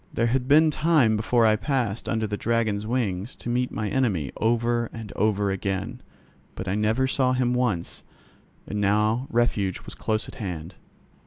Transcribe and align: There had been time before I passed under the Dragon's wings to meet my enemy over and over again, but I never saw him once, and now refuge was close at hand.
There 0.11 0.25
had 0.25 0.47
been 0.47 0.71
time 0.71 1.15
before 1.15 1.45
I 1.45 1.55
passed 1.55 2.09
under 2.09 2.25
the 2.25 2.35
Dragon's 2.35 2.87
wings 2.87 3.35
to 3.35 3.49
meet 3.51 3.71
my 3.71 3.87
enemy 3.87 4.31
over 4.37 4.89
and 4.91 5.13
over 5.15 5.51
again, 5.51 6.01
but 6.55 6.67
I 6.67 6.73
never 6.73 7.05
saw 7.05 7.33
him 7.33 7.53
once, 7.53 8.01
and 8.65 8.81
now 8.81 9.27
refuge 9.29 9.81
was 9.81 9.93
close 9.93 10.27
at 10.27 10.33
hand. 10.41 10.73